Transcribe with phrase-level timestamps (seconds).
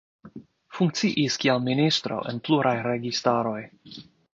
[0.77, 3.59] Funkciis kiel ministro en pluraj registaroj.